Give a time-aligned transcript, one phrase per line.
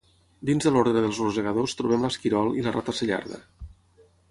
[0.49, 3.41] Dins de l'ordre dels rosegadors, trobem l'esquirol i la rata cellarda.